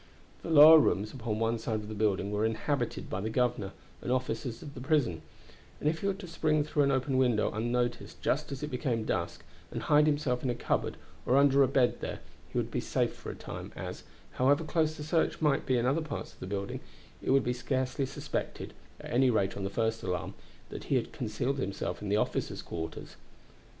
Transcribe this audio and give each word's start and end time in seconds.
The 0.41 0.49
lower 0.49 0.79
rooms 0.79 1.13
upon 1.13 1.37
one 1.37 1.59
side 1.59 1.75
of 1.75 1.87
the 1.87 1.93
building 1.93 2.31
were 2.31 2.43
inhabited 2.43 3.07
by 3.07 3.21
the 3.21 3.29
governor 3.29 3.71
and 4.01 4.11
officers 4.11 4.63
of 4.63 4.73
the 4.73 4.81
prison, 4.81 5.21
and 5.79 5.87
if 5.87 5.99
he 6.01 6.07
were 6.07 6.15
to 6.15 6.27
spring 6.27 6.63
through 6.63 6.81
an 6.85 6.91
open 6.91 7.19
window 7.19 7.51
unnoticed 7.51 8.19
just 8.19 8.51
as 8.51 8.63
it 8.63 8.71
became 8.71 9.05
dusk, 9.05 9.43
and 9.69 9.83
hide 9.83 10.07
himself 10.07 10.41
in 10.43 10.49
a 10.49 10.55
cupboard 10.55 10.97
or 11.23 11.37
under 11.37 11.61
a 11.61 11.67
bed 11.67 12.01
there 12.01 12.21
he 12.51 12.57
would 12.57 12.71
be 12.71 12.81
safe 12.81 13.13
for 13.13 13.29
a 13.29 13.35
time, 13.35 13.71
as, 13.75 14.01
however 14.31 14.63
close 14.63 14.95
the 14.97 15.03
search 15.03 15.39
might 15.39 15.67
be 15.67 15.77
in 15.77 15.85
other 15.85 16.01
parts 16.01 16.33
of 16.33 16.39
the 16.39 16.47
building, 16.47 16.79
it 17.21 17.29
would 17.29 17.43
be 17.43 17.53
scarcely 17.53 18.07
suspected, 18.07 18.73
at 18.99 19.11
any 19.13 19.29
rate 19.29 19.55
on 19.55 19.63
the 19.63 19.69
first 19.69 20.01
alarm, 20.01 20.33
that 20.69 20.85
he 20.85 20.95
had 20.95 21.11
concealed 21.11 21.59
himself 21.59 22.01
in 22.01 22.09
the 22.09 22.17
officers' 22.17 22.63
quarters. 22.63 23.17